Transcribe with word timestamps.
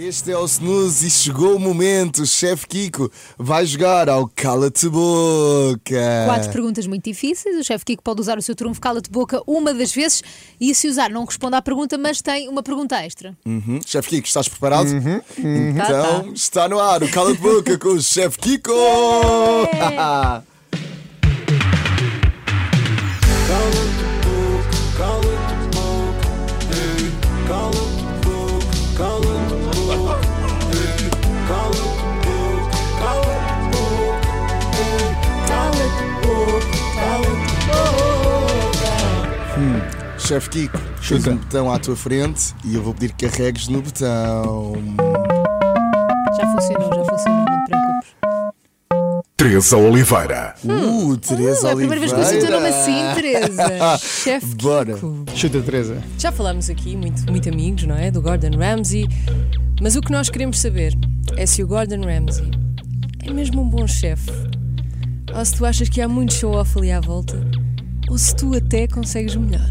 Este 0.00 0.30
é 0.30 0.38
o 0.38 0.44
Snooze 0.44 1.08
e 1.08 1.10
chegou 1.10 1.56
o 1.56 1.58
momento. 1.58 2.22
O 2.22 2.26
chefe 2.26 2.68
Kiko 2.68 3.10
vai 3.36 3.66
jogar 3.66 4.08
ao 4.08 4.28
Cala-te 4.28 4.88
Boca. 4.88 6.24
Quatro 6.24 6.52
perguntas 6.52 6.86
muito 6.86 7.02
difíceis. 7.02 7.58
O 7.58 7.64
chefe 7.64 7.84
Kiko 7.84 8.02
pode 8.04 8.20
usar 8.20 8.38
o 8.38 8.42
seu 8.42 8.54
trunfo 8.54 8.80
cala-te 8.80 9.10
boca 9.10 9.42
uma 9.44 9.74
das 9.74 9.92
vezes 9.92 10.22
e 10.60 10.72
se 10.72 10.86
usar 10.86 11.10
não 11.10 11.24
responde 11.24 11.56
à 11.56 11.62
pergunta, 11.62 11.98
mas 11.98 12.22
tem 12.22 12.48
uma 12.48 12.62
pergunta 12.62 12.96
extra. 13.02 13.36
Uhum. 13.44 13.80
Chefe 13.84 14.08
Kiko, 14.10 14.28
estás 14.28 14.48
preparado? 14.48 14.88
Tá, 14.88 15.22
Então 15.36 16.22
tá. 16.22 16.30
está 16.32 16.68
no 16.68 16.78
ar 16.78 17.02
o 17.02 17.10
Cala-te 17.10 17.40
Boca 17.40 17.76
com 17.76 17.88
o 17.88 18.00
chefe 18.00 18.38
Kiko. 18.38 18.70
Chefe 40.28 40.50
Kiko, 40.50 40.78
tens 40.78 41.00
Chuta. 41.00 41.30
um 41.30 41.36
botão 41.38 41.72
à 41.72 41.78
tua 41.78 41.96
frente 41.96 42.54
e 42.62 42.74
eu 42.74 42.82
vou 42.82 42.92
pedir 42.92 43.14
que 43.14 43.26
carregues 43.26 43.66
no 43.68 43.80
botão. 43.80 44.74
Já 46.36 46.46
funcionou, 46.52 46.90
já 46.94 47.04
funcionou, 47.06 47.44
não 47.46 47.64
te 47.64 47.70
preocupes. 47.70 48.10
Teresa 49.38 49.76
Oliveira. 49.78 50.54
Uh, 50.62 51.16
Teresa 51.16 51.68
é 51.68 51.72
a 51.72 51.76
primeira 51.76 52.00
vez 52.00 52.12
que 52.12 52.18
eu 52.20 52.22
Oliveira. 52.22 52.40
sinto 52.42 52.50
o 52.50 52.60
nome 52.60 52.68
assim, 52.68 53.14
Teresa. 53.14 53.96
chefe 54.06 54.54
Bora. 54.56 54.94
Kiko. 54.96 55.24
Chuta, 55.34 55.62
Teresa. 55.62 56.02
Já 56.18 56.30
falámos 56.30 56.68
aqui, 56.68 56.94
muito, 56.94 57.24
muito 57.30 57.48
amigos, 57.48 57.84
não 57.84 57.96
é? 57.96 58.10
Do 58.10 58.20
Gordon 58.20 58.54
Ramsay. 58.54 59.08
Mas 59.80 59.96
o 59.96 60.02
que 60.02 60.12
nós 60.12 60.28
queremos 60.28 60.60
saber 60.60 60.92
é 61.38 61.46
se 61.46 61.62
o 61.62 61.66
Gordon 61.66 62.02
Ramsay 62.04 62.50
é 63.24 63.32
mesmo 63.32 63.62
um 63.62 63.68
bom 63.70 63.86
chefe. 63.86 64.30
Ou 65.34 65.42
se 65.42 65.54
tu 65.54 65.64
achas 65.64 65.88
que 65.88 66.02
há 66.02 66.06
muito 66.08 66.34
show-off 66.34 66.76
ali 66.78 66.92
à 66.92 67.00
volta. 67.00 67.40
Ou 68.10 68.18
se 68.18 68.36
tu 68.36 68.54
até 68.54 68.86
consegues 68.86 69.34
o 69.34 69.40
melhor. 69.40 69.70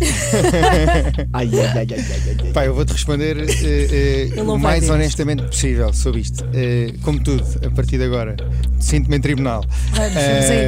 Ai, 1.32 1.50
ai, 1.52 1.66
ai, 1.66 1.76
ai, 1.76 1.86
ai, 1.90 2.36
ai. 2.44 2.52
Pá, 2.52 2.64
eu 2.64 2.74
vou-te 2.74 2.92
responder 2.92 3.36
eh, 3.38 4.28
Ele 4.32 4.40
o 4.40 4.58
mais 4.58 4.88
honestamente 4.90 5.42
possível 5.44 5.92
sobre 5.92 6.20
isto. 6.22 6.44
Eh, 6.54 6.94
como 7.02 7.20
tudo, 7.22 7.44
a 7.66 7.70
partir 7.70 7.98
de 7.98 8.04
agora, 8.04 8.36
sinto-me 8.78 9.16
em 9.16 9.20
tribunal. 9.20 9.64
Vamos, 9.92 10.16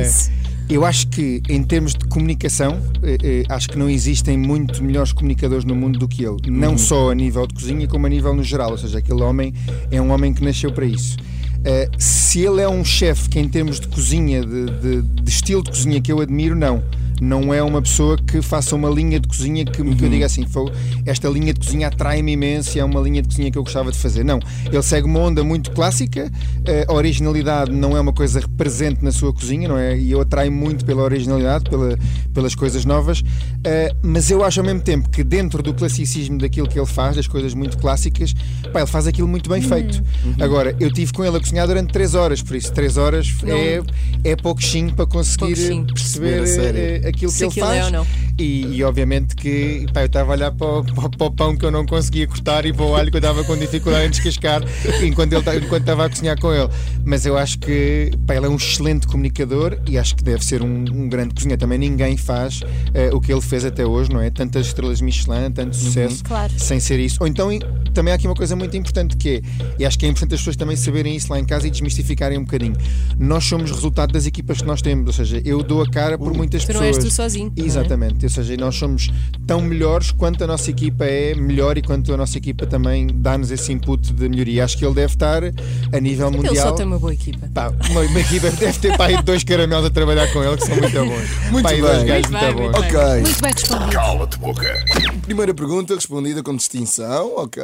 isso. 0.06 0.30
Eu 0.68 0.84
acho 0.84 1.08
que, 1.08 1.42
em 1.48 1.62
termos 1.62 1.92
de 1.94 2.04
comunicação, 2.06 2.80
eh, 3.02 3.18
eh, 3.22 3.42
acho 3.48 3.68
que 3.68 3.76
não 3.78 3.90
existem 3.90 4.38
muito 4.38 4.82
melhores 4.82 5.12
comunicadores 5.12 5.64
no 5.64 5.74
mundo 5.74 5.98
do 5.98 6.08
que 6.08 6.24
ele. 6.24 6.36
Não 6.48 6.78
só 6.78 7.10
a 7.10 7.14
nível 7.14 7.46
de 7.46 7.54
cozinha, 7.54 7.86
como 7.88 8.06
a 8.06 8.08
nível 8.08 8.34
no 8.34 8.42
geral. 8.42 8.70
Ou 8.70 8.78
seja, 8.78 8.98
aquele 8.98 9.22
homem 9.22 9.52
é 9.90 10.00
um 10.00 10.10
homem 10.12 10.32
que 10.32 10.42
nasceu 10.44 10.72
para 10.72 10.86
isso. 10.86 11.16
Eh, 11.64 11.88
se 11.98 12.40
ele 12.40 12.60
é 12.60 12.68
um 12.68 12.84
chefe 12.84 13.28
que, 13.28 13.38
em 13.38 13.48
termos 13.48 13.78
de 13.80 13.88
cozinha, 13.88 14.40
de, 14.44 14.66
de- 14.80 15.02
de 15.02 15.30
estilo 15.30 15.62
de 15.62 15.70
cozinha 15.70 16.00
que 16.00 16.10
eu 16.10 16.20
admiro, 16.20 16.54
não. 16.56 16.82
Não 17.20 17.52
é 17.52 17.62
uma 17.62 17.80
pessoa 17.80 18.16
que 18.16 18.42
faça 18.42 18.74
uma 18.74 18.88
linha 18.90 19.20
de 19.20 19.28
cozinha 19.28 19.64
que, 19.64 19.82
que 19.82 20.04
eu 20.04 20.08
diga 20.08 20.26
assim, 20.26 20.46
"Fogo, 20.46 20.72
esta 21.06 21.28
linha 21.28 21.52
de 21.52 21.60
cozinha 21.60 21.88
atrai-me 21.88 22.32
imenso 22.32 22.76
e 22.76 22.80
é 22.80 22.84
uma 22.84 23.00
linha 23.00 23.22
de 23.22 23.28
cozinha 23.28 23.50
que 23.50 23.58
eu 23.58 23.62
gostava 23.62 23.90
de 23.92 23.98
fazer. 23.98 24.24
Não, 24.24 24.40
ele 24.66 24.82
segue 24.82 25.06
uma 25.06 25.20
onda 25.20 25.42
muito 25.44 25.70
clássica, 25.72 26.30
eh, 26.64 26.84
a 26.88 26.92
originalidade 26.92 27.70
não 27.72 27.96
é 27.96 28.00
uma 28.00 28.12
coisa 28.12 28.40
presente 28.56 29.04
na 29.04 29.12
sua 29.12 29.32
cozinha, 29.32 29.68
não 29.68 29.78
é? 29.78 29.96
E 29.96 30.10
eu 30.10 30.20
atraio 30.20 30.50
muito 30.52 30.84
pela 30.84 31.02
originalidade, 31.02 31.68
pela, 31.68 31.98
pelas 32.32 32.54
coisas 32.54 32.84
novas, 32.84 33.22
eh, 33.64 33.94
mas 34.02 34.30
eu 34.30 34.44
acho 34.44 34.60
ao 34.60 34.66
mesmo 34.66 34.80
tempo 34.80 35.08
que 35.10 35.22
dentro 35.22 35.62
do 35.62 35.72
classicismo 35.74 36.38
daquilo 36.38 36.68
que 36.68 36.78
ele 36.78 36.86
faz, 36.86 37.16
das 37.16 37.26
coisas 37.26 37.54
muito 37.54 37.78
clássicas, 37.78 38.34
pá, 38.72 38.80
ele 38.80 38.86
faz 38.86 39.06
aquilo 39.06 39.28
muito 39.28 39.48
bem 39.48 39.62
feito. 39.62 40.02
Agora, 40.40 40.74
eu 40.80 40.92
tive 40.92 41.12
com 41.12 41.24
ele 41.24 41.36
a 41.36 41.40
cozinhar 41.40 41.66
durante 41.66 41.92
3 41.92 42.14
horas, 42.14 42.42
por 42.42 42.56
isso 42.56 42.72
3 42.72 42.96
horas 42.96 43.32
é, 43.44 43.80
é 44.24 44.36
pouquinho 44.36 44.92
para 44.94 45.06
conseguir 45.06 45.56
Pouquinho. 45.56 45.86
Perceber 45.86 47.01
aquilo 47.06 47.30
Se 47.30 47.38
que 47.38 47.44
ele 47.44 47.50
aquilo 47.50 47.66
faz. 47.66 47.78
é 47.78 47.84
ou 47.84 47.90
não. 47.90 48.06
E, 48.38 48.76
e 48.76 48.84
obviamente 48.84 49.36
que 49.36 49.86
pá, 49.92 50.00
eu 50.02 50.06
estava 50.06 50.32
a 50.32 50.34
olhar 50.36 50.52
para 50.52 50.66
o, 50.66 50.84
para 50.84 51.26
o- 51.26 51.30
pão 51.30 51.56
que 51.56 51.64
eu 51.64 51.70
não 51.70 51.84
conseguia 51.86 52.26
cortar 52.26 52.64
e 52.66 52.72
para 52.72 52.84
o 52.84 52.94
alho 52.96 53.10
que 53.10 53.16
eu 53.16 53.20
estava 53.20 53.44
com 53.44 53.56
dificuldade 53.56 54.06
em 54.06 54.10
descascar 54.10 54.62
enquanto, 55.02 55.32
ele, 55.34 55.58
enquanto 55.64 55.80
estava 55.82 56.06
a 56.06 56.08
cozinhar 56.10 56.38
com 56.40 56.52
ele. 56.52 56.68
Mas 57.04 57.26
eu 57.26 57.36
acho 57.36 57.58
que 57.58 58.10
pá, 58.26 58.34
ele 58.36 58.46
é 58.46 58.48
um 58.48 58.56
excelente 58.56 59.06
comunicador 59.06 59.78
e 59.88 59.98
acho 59.98 60.16
que 60.16 60.24
deve 60.24 60.44
ser 60.44 60.62
um, 60.62 60.84
um 60.92 61.08
grande 61.08 61.34
cozinheiro. 61.34 61.60
Também 61.60 61.78
ninguém 61.78 62.16
faz 62.16 62.60
eh, 62.94 63.10
o 63.12 63.20
que 63.20 63.32
ele 63.32 63.40
fez 63.40 63.64
até 63.64 63.84
hoje, 63.86 64.10
não 64.10 64.20
é? 64.20 64.30
Tantas 64.30 64.66
estrelas 64.68 65.00
Michelin, 65.00 65.50
tanto 65.52 65.76
sucesso, 65.76 66.24
Claro. 66.24 66.52
sem 66.56 66.80
ser 66.80 66.98
isso. 67.00 67.18
Ou 67.20 67.26
então 67.26 67.50
também 67.92 68.12
há 68.12 68.16
aqui 68.16 68.26
uma 68.26 68.34
coisa 68.34 68.56
muito 68.56 68.76
importante 68.76 69.16
que 69.16 69.28
é, 69.28 69.42
e 69.78 69.84
acho 69.84 69.98
que 69.98 70.06
é 70.06 70.08
importante 70.08 70.34
as 70.34 70.40
pessoas 70.40 70.56
também 70.56 70.76
saberem 70.76 71.14
isso 71.14 71.30
lá 71.30 71.38
em 71.38 71.44
casa 71.44 71.66
e 71.66 71.70
desmistificarem 71.70 72.38
um 72.38 72.44
bocadinho. 72.44 72.74
Nós 73.18 73.44
somos 73.44 73.70
resultado 73.70 74.12
das 74.12 74.26
equipas 74.26 74.60
que 74.62 74.66
nós 74.66 74.80
temos, 74.80 75.06
ou 75.06 75.12
seja, 75.12 75.42
eu 75.44 75.62
dou 75.62 75.82
a 75.82 75.88
cara 75.90 76.16
por 76.16 76.32
muitas 76.34 76.62
Tu 76.64 76.66
pessoas. 76.96 77.04
és 77.04 77.14
tu 77.14 77.16
sozinho. 77.16 77.52
é? 77.56 77.60
Exatamente, 77.62 78.24
ou 78.24 78.30
seja, 78.30 78.56
nós 78.56 78.74
somos 78.76 79.10
tão 79.46 79.60
melhores 79.60 80.10
quanto 80.12 80.42
a 80.44 80.46
nossa 80.46 80.70
equipa 80.70 81.04
é 81.04 81.34
melhor 81.34 81.76
e 81.78 81.82
quanto 81.82 82.12
a 82.12 82.16
nossa 82.16 82.38
equipa 82.38 82.66
também 82.66 83.06
dá-nos 83.12 83.50
esse 83.50 83.72
input 83.72 84.12
de 84.12 84.28
melhoria. 84.28 84.64
Acho 84.64 84.76
que 84.78 84.84
ele 84.84 84.94
deve 84.94 85.12
estar 85.14 85.42
a 85.44 86.00
nível 86.00 86.28
Ele 86.28 86.36
mundial. 86.38 86.54
só 86.68 86.72
tem 86.72 86.86
uma 86.86 86.98
boa 86.98 87.12
equipa. 87.14 87.48
Pá, 87.52 87.72
uma, 87.90 88.00
uma 88.00 88.20
equipa 88.20 88.50
deve 88.50 88.78
ter 88.78 88.96
pá, 88.96 89.08
dois 89.22 89.42
caramelos 89.44 89.84
a 89.86 89.90
trabalhar 89.90 90.30
com 90.32 90.42
ele 90.42 90.56
que 90.56 90.66
são 90.66 90.76
muito 90.76 90.92
bons. 91.04 91.50
Muito 91.50 91.62
Pá, 91.64 91.70
bem. 91.70 91.80
dois 91.80 92.02
gajos 92.04 92.30
Muito 92.30 92.44
muito 92.44 92.54
bem, 92.54 92.54
bons. 92.54 92.78
muito 92.78 92.96
Ok. 92.96 93.20
Muito 93.22 93.42
bem 93.42 93.52
respondido. 93.52 93.92
Cala-te 93.92 94.38
boca. 94.38 94.84
Primeira 95.22 95.54
pergunta 95.54 95.94
respondida 95.94 96.42
com 96.42 96.56
distinção, 96.56 97.32
ok. 97.36 97.62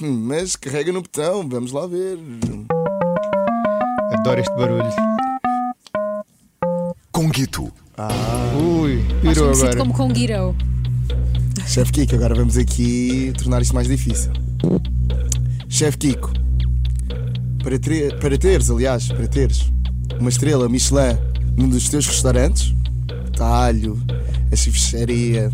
Hum, 0.00 0.24
Mas 0.26 0.56
carrega 0.56 0.92
no 0.92 1.02
botão, 1.02 1.48
vamos 1.48 1.72
lá 1.72 1.86
ver. 1.86 2.18
Adoro 4.12 4.40
este 4.40 4.54
barulho. 4.56 4.84
Conguito. 7.10 7.72
Ui, 8.56 9.04
Mais 9.22 9.36
pirou 9.36 9.44
conhecido 9.44 9.66
agora. 9.66 9.76
como 9.76 9.92
Conguirão. 9.92 10.56
Chefe 11.66 11.92
Kiko, 11.92 12.14
agora 12.14 12.34
vamos 12.34 12.56
aqui 12.56 13.32
tornar 13.38 13.60
isto 13.62 13.74
mais 13.74 13.86
difícil. 13.86 14.32
Chefe 15.68 15.98
Kiko, 15.98 16.32
para, 17.62 17.78
para 18.18 18.38
teres, 18.38 18.70
aliás, 18.70 19.08
para 19.08 19.26
teres 19.26 19.70
uma 20.18 20.28
estrela 20.28 20.68
Michelin 20.68 21.16
num 21.56 21.68
dos 21.68 21.88
teus 21.88 22.06
restaurantes, 22.06 22.74
talho, 23.36 24.00
a 24.50 24.56
chifrecharia, 24.56 25.52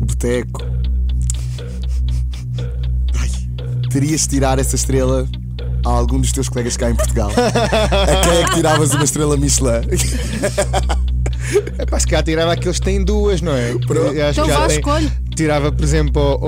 o 0.00 0.04
boteco, 0.04 0.64
ai, 3.18 3.30
terias 3.90 4.22
de 4.22 4.28
tirar 4.28 4.58
essa 4.58 4.76
estrela 4.76 5.28
a 5.84 5.88
algum 5.88 6.20
dos 6.20 6.32
teus 6.32 6.48
colegas 6.48 6.76
cá 6.76 6.90
em 6.90 6.94
Portugal. 6.94 7.30
a 7.34 8.20
quem 8.24 8.32
é 8.38 8.44
que 8.44 8.54
tiravas 8.54 8.94
uma 8.94 9.04
estrela 9.04 9.36
Michelin? 9.36 9.82
Pá, 11.90 11.98
se 12.00 12.06
calhar 12.06 12.22
tirava 12.24 12.52
aqueles 12.52 12.78
que 12.78 12.84
têm 12.84 13.04
duas, 13.04 13.40
não 13.40 13.54
é? 13.54 13.72
Pronto. 13.86 14.12
Eu 14.14 14.26
acho 14.26 14.40
Então 14.40 14.44
que 14.44 14.50
já 14.50 14.58
vá, 14.58 14.66
tem- 14.68 14.78
escolhe. 14.78 15.12
Tirava, 15.34 15.72
por 15.72 15.82
exemplo, 15.84 16.40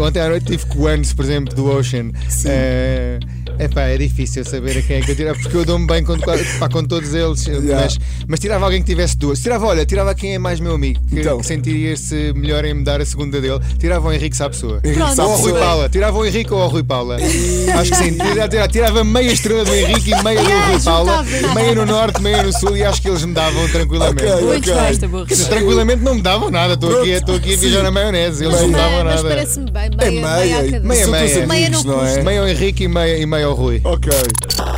ontem 0.00 0.20
à 0.20 0.28
noite 0.28 0.46
tive 0.46 0.64
com 0.66 0.80
o 0.80 0.86
Anos, 0.86 1.12
por 1.12 1.24
exemplo, 1.24 1.54
do 1.54 1.66
Ocean. 1.70 2.12
Sim. 2.28 2.48
É 2.50 3.18
epá, 3.58 3.82
é 3.82 3.96
difícil 3.98 4.44
saber 4.44 4.78
a 4.78 4.82
quem 4.82 4.96
é 4.96 5.00
que 5.00 5.10
eu 5.12 5.16
tirava, 5.16 5.38
porque 5.40 5.56
eu 5.56 5.64
dou-me 5.64 5.86
bem 5.86 6.02
com, 6.04 6.16
pá, 6.18 6.68
com 6.68 6.84
todos 6.84 7.14
eles. 7.14 7.46
Yeah. 7.46 7.82
Mas, 7.84 7.98
mas 8.28 8.40
tirava 8.40 8.64
alguém 8.64 8.80
que 8.82 8.86
tivesse 8.88 9.16
duas. 9.16 9.40
Tirava, 9.40 9.66
olha, 9.66 9.84
tirava 9.86 10.14
quem 10.14 10.34
é 10.34 10.38
mais 10.38 10.60
meu 10.60 10.74
amigo, 10.74 11.00
que, 11.08 11.20
Então. 11.20 11.38
que 11.38 11.46
sentiria-se 11.46 12.32
melhor 12.34 12.64
em 12.64 12.74
me 12.74 12.84
dar 12.84 13.00
a 13.00 13.04
segunda 13.06 13.40
dele. 13.40 13.60
Tirava 13.78 14.08
o 14.08 14.12
Henrique 14.12 14.36
Sapessoa. 14.36 14.80
Pronto. 14.80 14.96
Ou 14.98 15.02
ao 15.04 15.14
Sapessoa. 15.14 15.36
Rui 15.38 15.52
Paula. 15.60 15.88
Tirava 15.88 16.18
o 16.18 16.26
Henrique 16.26 16.52
ou 16.52 16.60
ao 16.62 16.68
Rui 16.68 16.82
Paula. 16.82 17.16
Acho 17.16 17.90
que 17.90 17.96
sim. 17.96 18.12
Tirava, 18.12 18.48
tirava, 18.48 18.68
tirava 18.68 19.04
meia 19.04 19.32
estrela 19.32 19.64
do 19.64 19.74
Henrique 19.74 20.10
e 20.12 20.22
meia 20.22 20.40
do 20.42 20.48
Rui 20.72 20.80
Paula. 20.84 21.24
Meia 21.54 21.74
no 21.74 21.86
norte, 21.86 22.22
meia 22.22 22.42
no 22.42 22.52
sul 22.52 22.76
e 22.76 22.84
acho 22.84 23.00
que 23.02 23.08
eles 23.08 23.24
me 23.24 23.34
davam 23.34 23.68
tranquilamente. 23.68 24.24
Ok. 24.24 24.42
Muito 24.46 24.70
ok. 24.70 24.74
bem, 24.82 24.90
esta 24.90 25.08
boa 25.08 25.26
Quer 25.26 25.34
dizer, 25.34 25.42
resposta. 25.44 25.60
Tranquilamente 25.62 26.02
não 26.02 26.14
me 26.14 26.22
davam 26.22 26.50
nada, 26.50 26.74
estou 26.74 27.00
aqui, 27.00 27.10
estou 27.10 27.36
aqui 27.36 27.54
a 27.54 27.56
viajar 27.56 27.82
na 27.82 27.90
maionese, 27.90 28.44
eles 28.44 28.60
não 28.60 28.66
me 28.68 28.72
Meia. 28.74 28.84
davam 28.84 29.04
Mas, 29.04 29.14
mas 29.14 29.22
nada. 29.22 29.28
parece-me 29.34 29.70
bem. 29.70 29.90
Meia, 29.90 30.08
É 30.08 30.10
meia, 30.10 30.22
meia, 30.22 30.58
a 30.68 30.70
cada. 30.72 30.88
meia, 30.88 31.04
são 31.04 31.12
teus 31.12 31.32
meia. 31.32 31.46
Meia 31.46 31.66
amigos, 31.66 31.84
não 31.84 31.96
não 31.96 32.06
é? 32.06 32.22
Meio 32.22 32.42
ao 32.42 32.48
Henrique 32.48 32.84
e 32.84 32.88
meio, 32.88 33.22
e 33.22 33.26
meio 33.42 33.48
ao 33.50 33.54
Rui. 33.56 33.80
Ok. 33.84 34.10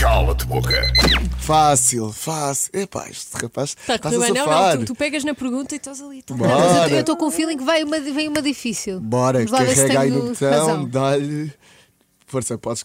Cala-te 0.00 0.46
boca. 0.46 0.92
Fácil, 1.38 2.10
fácil. 2.12 2.70
Epá, 2.72 3.06
este 3.10 3.36
rapaz 3.36 3.76
Está 3.78 3.94
a 3.94 3.98
correr 3.98 4.16
a 4.16 4.20
bem. 4.20 4.28
Não, 4.32 4.44
safar. 4.44 4.74
não, 4.76 4.84
tu, 4.84 4.92
tu 4.92 4.94
pegas 4.94 5.22
na 5.24 5.34
pergunta 5.34 5.74
e 5.74 5.76
estás 5.76 6.00
ali. 6.00 6.22
tá. 6.22 6.34
Bora. 6.34 6.54
Mas 6.56 6.90
eu- 6.90 6.94
eu 6.96 7.00
estou 7.00 7.16
com 7.16 7.26
o 7.26 7.30
feeling 7.30 7.58
que 7.58 7.64
vai 7.64 7.82
uma, 7.84 8.00
vem 8.00 8.28
uma 8.28 8.40
difícil. 8.40 9.00
Bora, 9.00 9.38
Vamos 9.38 9.52
lá 9.52 9.58
ver 9.60 9.68
se 9.76 9.82
carrega 9.82 10.00
aí 10.00 10.10
no 10.10 10.16
tenho 10.20 10.28
botão, 10.32 10.50
razão. 10.66 10.88
dá-lhe. 10.88 11.52
Força, 12.26 12.56
podes. 12.56 12.84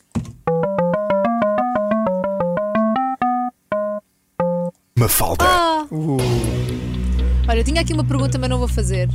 Mafalda. 4.98 5.46
Ah! 5.46 5.86
Olha, 7.48 7.60
eu 7.60 7.64
tinha 7.64 7.81
aqui 7.81 7.94
uma 7.94 8.04
pergunta, 8.04 8.38
mas 8.38 8.50
não 8.50 8.60
vou 8.60 8.68
fazer. 8.68 9.08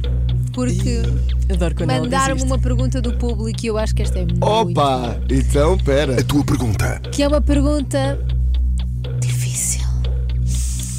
Porque 0.55 1.03
Adoro 1.51 1.75
quando 1.75 1.89
mandaram-me 1.91 2.43
uma 2.43 2.59
pergunta 2.59 3.01
do 3.01 3.13
público 3.19 3.59
e 3.63 3.67
eu 3.67 3.77
acho 3.77 3.95
que 3.95 4.03
esta 4.03 4.19
é 4.21 4.25
muito. 4.25 4.45
Opa! 4.45 5.21
Então, 5.29 5.77
pera. 5.79 6.19
A 6.21 6.25
tua 6.25 6.45
pergunta. 6.45 7.01
Que 7.11 7.23
é 7.23 7.29
uma 7.29 7.41
pergunta 7.41 8.19
difícil. 9.21 9.81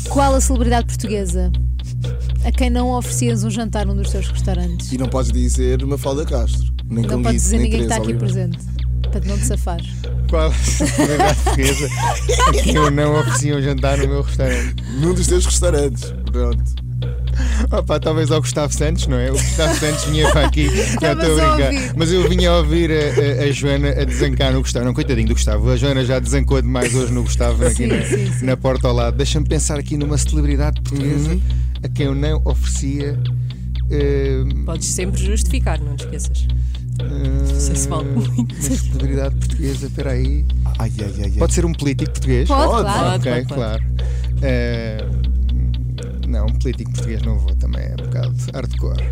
Qual 0.10 0.36
a 0.36 0.42
celebridade 0.42 0.88
portuguesa 0.88 1.52
a 2.44 2.52
quem 2.52 2.70
não 2.70 2.92
oferecias 2.92 3.44
um 3.44 3.50
jantar 3.50 3.86
num 3.86 3.96
dos 3.96 4.12
teus 4.12 4.28
restaurantes? 4.28 4.92
E 4.92 4.98
não 4.98 5.08
podes 5.08 5.32
dizer 5.32 5.84
uma 5.84 5.98
falda 5.98 6.26
Castro. 6.26 6.74
Nem 6.88 7.06
Não 7.06 7.24
podes 7.24 7.42
dizer 7.42 7.58
nem 7.58 7.64
ninguém 7.66 7.80
que 7.80 7.86
está 7.86 7.98
aqui 7.98 8.14
presente. 8.14 8.60
para 9.12 9.22
não 9.26 9.38
te 9.38 9.46
safar. 9.46 9.80
Qual 10.30 10.50
a 10.50 10.54
celebridade 10.54 11.40
portuguesa 11.42 11.88
a 12.48 12.52
quem 12.52 12.76
eu 12.76 12.92
não 12.92 13.20
oferecia 13.20 13.56
um 13.58 13.62
jantar 13.62 13.98
no 13.98 14.08
meu 14.08 14.22
restaurante? 14.22 14.76
Num 15.00 15.14
dos 15.14 15.28
teus 15.28 15.46
restaurantes. 15.46 16.14
Pronto. 16.32 16.85
Opa, 17.72 18.00
talvez 18.00 18.32
ao 18.32 18.40
Gustavo 18.42 18.72
Santos, 18.74 19.08
não 19.08 19.18
é? 19.18 19.30
O 19.30 19.34
Gustavo 19.34 19.76
Santos 19.80 20.04
vinha 20.06 20.30
para 20.32 20.46
aqui, 20.48 20.70
já 20.76 20.84
Estavas 21.14 21.24
estou 21.24 21.40
a 21.42 21.56
brincar. 21.56 21.74
ouvir. 21.74 21.94
Mas 21.96 22.12
eu 22.12 22.30
vinha 22.30 22.50
a 22.52 22.58
ouvir 22.60 22.92
a, 22.92 22.96
a- 22.96 23.44
a 23.48 23.52
Joana 23.52 23.90
a 23.90 24.04
desancar 24.06 24.54
no 24.54 24.62
Gustavo. 24.62 24.86
Não, 24.86 24.94
coitadinho 24.94 25.28
do 25.28 25.34
Gustavo. 25.34 25.70
A 25.72 25.76
Joana 25.76 26.06
já 26.06 26.20
desancou 26.20 26.62
demais 26.62 26.94
hoje 26.94 27.12
no 27.12 27.24
Gustavo, 27.24 27.66
aqui 27.66 27.76
Sim, 27.76 27.88
na, 27.88 28.02
sim, 28.06 28.32
sim. 28.34 28.46
na 28.46 28.56
porta 28.56 28.88
ao 28.88 28.94
lado. 28.94 29.18
Deixa-me 29.18 29.48
pensar 29.48 29.80
aqui 29.80 29.98
numa 29.98 30.18
celebridade 30.18 30.80
portuguesa 30.82 31.32
Uhum. 31.32 31.42
a 31.84 31.90
quem 31.90 32.06
eu 32.06 32.16
não 32.16 32.42
oferecia. 32.46 33.18
eh, 33.90 34.44
Podes 34.66 34.88
sempre 34.88 35.22
justificar, 35.24 35.80
não 35.80 35.96
te 35.96 36.06
esqueças. 36.06 36.48
Não 36.98 37.60
sei 37.60 37.76
se 37.76 37.88
vale 37.90 38.06
muito. 38.10 38.32
Uma 38.56 38.62
celebridade 38.78 39.36
portuguesa, 39.36 39.88
espera 39.88 40.12
aí. 40.12 40.46
Ai, 40.80 40.92
ai, 41.00 41.14
ai, 41.18 41.24
ai. 41.26 41.32
Pode 41.32 41.54
ser 41.54 41.66
um 41.66 41.74
político 41.74 42.12
português? 42.12 42.48
Pode, 42.48 42.68
Pode. 42.72 42.84
claro. 42.84 43.16
Ok, 43.20 43.32
pode, 43.32 43.46
pode. 43.48 43.54
claro. 43.60 43.84
Não, 44.36 45.15
um 46.46 46.54
político 46.60 46.92
português 46.92 47.22
não 47.24 47.38
vou, 47.38 47.56
também 47.56 47.82
é 47.84 47.94
um 47.94 48.06
bocado 48.06 48.36
hardcore. 48.54 49.04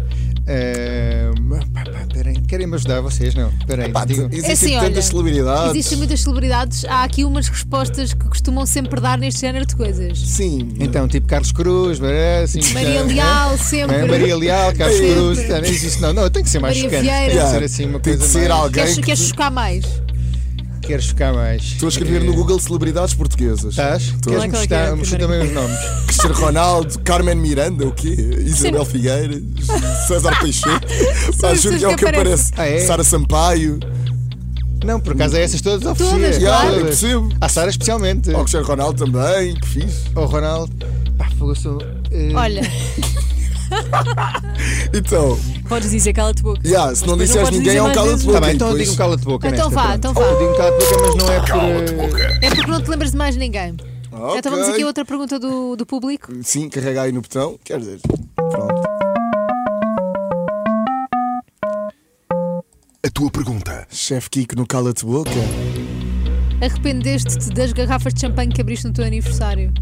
Peraí, 2.13 2.41
querem 2.41 2.67
me 2.67 2.75
ajudar 2.75 3.01
vocês? 3.01 3.33
Não, 3.33 3.51
peraí, 3.65 3.91
Pá, 3.91 4.05
digam. 4.05 4.27
existem 4.27 4.49
É 4.49 4.53
assim, 4.53 4.75
olha, 4.77 4.87
tantas 4.89 5.05
celebridades. 5.05 5.71
Existem 5.71 5.97
muitas 5.97 6.21
celebridades, 6.21 6.85
há 6.85 7.03
aqui 7.03 7.23
umas 7.23 7.47
respostas 7.47 8.13
que 8.13 8.25
costumam 8.27 8.65
sempre 8.65 8.99
dar 8.99 9.17
neste 9.17 9.41
género 9.41 9.65
de 9.65 9.75
coisas. 9.75 10.19
Sim. 10.19 10.69
Então, 10.79 11.07
tipo 11.07 11.27
Carlos 11.27 11.51
Cruz, 11.51 11.99
assim, 12.43 12.59
Maria 12.73 13.03
Leal, 13.03 13.57
sempre. 13.57 13.95
é? 13.95 14.05
Maria 14.05 14.35
Leal, 14.37 14.73
Carlos 14.73 14.97
Sempre. 14.97 15.13
Cruz, 15.13 15.49
não 15.49 15.57
existe, 15.59 16.01
não, 16.01 16.13
não, 16.13 16.29
tem 16.29 16.43
que 16.43 16.49
ser 16.49 16.59
mais 16.59 16.75
Maria 16.75 16.89
chocante, 16.89 17.09
Vieira. 17.09 17.33
tem 17.33 17.43
que 17.43 17.49
ser 17.51 17.63
assim 17.63 17.85
uma 17.85 17.99
tem 17.99 18.13
coisa 18.17 18.25
que 18.25 18.31
ser 18.31 18.49
mais. 18.49 18.51
alguém 18.61 18.83
Queres, 18.83 18.95
que 18.95 19.01
queres 19.01 19.19
chocar 19.21 19.51
mais? 19.51 19.85
Quero 20.85 21.01
chocar 21.01 21.33
mais. 21.33 21.63
Estou 21.63 21.87
a 21.87 21.89
escrever 21.89 22.23
no 22.23 22.33
Google 22.33 22.59
celebridades 22.59 23.13
portuguesas. 23.13 23.71
Estás? 23.71 24.03
Estou. 24.03 24.33
É 24.33 24.37
a 24.37 24.49
primeira 24.49 25.17
também 25.17 25.41
os 25.47 25.51
nomes. 25.53 25.77
Cristiano 26.07 26.35
Ronaldo, 26.35 26.99
Carmen 26.99 27.35
Miranda, 27.35 27.85
o 27.87 27.91
quê? 27.93 28.09
Isabel 28.45 28.83
Figueiras, 28.85 29.41
César 30.07 30.37
Peixoto. 30.41 30.85
Pá, 31.39 31.53
juro 31.55 31.77
que 31.79 31.85
é 31.85 31.87
o 31.87 31.95
que 31.95 32.05
aparece. 32.05 32.51
Ah, 32.57 32.67
é? 32.67 32.79
Sara 32.79 33.03
Sampaio. 33.03 33.79
Não, 34.83 34.99
por 34.99 35.13
acaso 35.13 35.37
é 35.37 35.43
essas 35.43 35.61
todas 35.61 35.85
oferecia. 35.85 36.17
Todas, 36.19 36.37
Yeah, 36.37 36.61
claro. 36.61 36.79
eu 36.81 36.85
percebo. 36.85 37.29
A 37.39 37.47
Sara 37.47 37.69
especialmente. 37.69 38.29
O 38.31 38.39
Cristiano 38.39 38.65
Ronaldo 38.65 39.05
também, 39.05 39.55
que 39.55 39.65
fiz. 39.67 39.93
O 40.13 40.25
Ronaldo. 40.25 40.73
Pá, 41.17 41.29
fogo, 41.39 41.55
sou. 41.55 41.81
eh, 42.11 42.31
Olha, 42.35 42.61
Então, 44.93 45.39
Podes 45.67 45.91
dizer 45.91 46.13
cala-te 46.13 46.43
boca. 46.43 46.61
yeah, 46.67 46.93
se 46.93 47.01
Mas 47.01 47.09
não 47.09 47.17
depois 47.17 47.29
disseres 47.29 47.47
podes 47.49 47.59
ninguém 47.59 47.73
dizer 47.73 47.77
é 47.77 47.81
um 47.81 47.85
mais 47.85 47.95
cala 47.95 48.07
de 48.07 48.11
vezes. 48.13 48.25
boca. 48.25 48.39
Tá 48.39 48.45
bem, 48.45 48.55
então 48.55 48.67
depois- 48.67 48.83
digo 48.83 48.93
um 48.93 48.97
cala-te 48.97 49.23
boca. 49.25 49.47
Então 49.47 49.69
nesta, 49.69 49.75
vá, 49.75 49.81
pronto. 49.83 49.97
então 49.97 50.13
vá. 50.13 50.21
Eu 50.21 50.37
digo 50.37 50.51
um 50.51 50.57
cala-te 50.57 50.85
boca, 50.85 51.01
mas 51.05 51.15
não 51.15 51.31
é 51.31 51.39
por. 51.39 52.19
Eh, 52.19 52.39
é 52.41 52.49
porque 52.55 52.71
não 52.71 52.81
te 52.83 52.89
lembras 52.89 53.11
de 53.11 53.17
mais 53.17 53.35
ninguém. 53.37 53.75
Ok. 54.11 54.37
Então 54.37 54.51
vamos 54.51 54.67
aqui 54.69 54.83
a 54.83 54.87
outra 54.87 55.05
pergunta 55.05 55.39
do, 55.39 55.75
do 55.75 55.85
público. 55.85 56.31
Sim, 56.43 56.69
carrega 56.69 57.01
aí 57.03 57.11
no 57.11 57.21
botão. 57.21 57.57
Quer 57.63 57.79
dizer, 57.79 57.99
pronto. 58.35 58.81
A 63.05 63.09
tua 63.13 63.31
pergunta. 63.31 63.87
Chefe 63.89 64.29
Kiko 64.29 64.55
no 64.55 64.67
cala-te 64.67 65.05
boca. 65.05 65.29
Arrependeste-te 66.61 67.49
das 67.49 67.73
garrafas 67.73 68.13
de 68.13 68.21
champanhe 68.21 68.51
que 68.53 68.61
abriste 68.61 68.85
no 68.87 68.93
teu 68.93 69.03
aniversário? 69.05 69.73